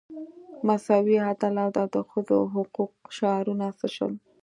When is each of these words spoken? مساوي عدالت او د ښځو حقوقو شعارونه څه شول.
مساوي 0.67 1.17
عدالت 1.29 1.73
او 1.81 1.87
د 1.95 1.97
ښځو 2.09 2.37
حقوقو 2.53 3.05
شعارونه 3.17 3.65
څه 3.79 3.87
شول. 3.95 4.13